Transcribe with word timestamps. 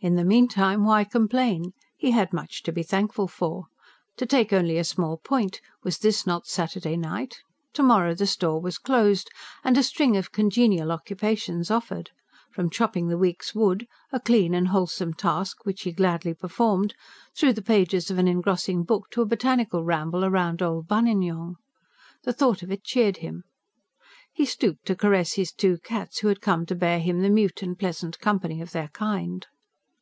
In 0.00 0.14
the 0.14 0.22
meantime, 0.24 0.84
why 0.84 1.02
complain? 1.02 1.72
He 1.96 2.12
had 2.12 2.32
much 2.32 2.62
to 2.62 2.70
be 2.70 2.84
thankful 2.84 3.26
for. 3.26 3.64
To 4.18 4.26
take 4.26 4.52
only 4.52 4.76
a 4.78 4.84
small 4.84 5.16
point: 5.16 5.60
was 5.82 5.98
this 5.98 6.24
not 6.24 6.46
Saturday 6.46 6.96
night? 6.96 7.40
To 7.72 7.82
morrow 7.82 8.14
the 8.14 8.24
store 8.24 8.60
was 8.60 8.78
closed, 8.78 9.28
and 9.64 9.76
a 9.76 9.82
string 9.82 10.16
of 10.16 10.30
congenial 10.30 10.92
occupations 10.92 11.68
offered: 11.68 12.10
from 12.52 12.70
chopping 12.70 13.08
the 13.08 13.18
week's 13.18 13.56
wood 13.56 13.88
a 14.12 14.20
clean 14.20 14.54
and 14.54 14.68
wholesome 14.68 15.14
task, 15.14 15.66
which 15.66 15.82
he 15.82 15.90
gladly 15.90 16.32
performed 16.32 16.94
through 17.34 17.54
the 17.54 17.60
pages 17.60 18.08
of 18.08 18.18
an 18.20 18.28
engrossing 18.28 18.84
book 18.84 19.10
to 19.10 19.22
a 19.22 19.26
botanical 19.26 19.82
ramble 19.82 20.30
round 20.30 20.62
old 20.62 20.86
Buninyong. 20.86 21.56
The 22.22 22.32
thought 22.32 22.62
of 22.62 22.70
it 22.70 22.84
cheered 22.84 23.16
him. 23.16 23.42
He 24.32 24.44
stooped 24.44 24.86
to 24.86 24.94
caress 24.94 25.32
his 25.32 25.50
two 25.50 25.78
cats, 25.78 26.22
which 26.22 26.36
had 26.36 26.40
come 26.40 26.60
out 26.60 26.68
to 26.68 26.76
bear 26.76 27.00
him 27.00 27.20
the 27.20 27.28
mute 27.30 27.64
and 27.64 27.76
pleasant 27.76 28.20
company 28.20 28.60
of 28.60 28.70
their 28.70 28.90
kind. 28.92 29.44